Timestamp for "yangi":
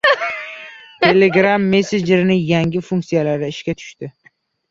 2.51-2.81